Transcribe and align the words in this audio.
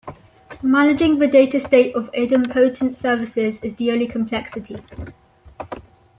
Managing 0.63 1.19
the 1.19 1.27
data 1.27 1.59
state 1.59 1.93
of 1.95 2.11
idempotent 2.13 2.97
services 2.97 3.61
is 3.61 3.75
the 3.75 3.91
only 3.91 4.07
complexity. 4.07 4.77